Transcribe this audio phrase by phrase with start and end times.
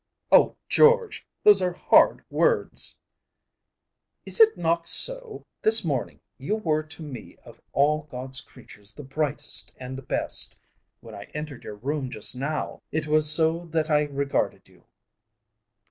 [0.31, 2.97] "Oh, George, those are hard words!"
[4.25, 5.45] "Is it not so?
[5.61, 10.57] This morning you were to me of all God's creatures the brightest and the best.
[11.01, 14.85] When I entered your room just now it was so that I regarded you.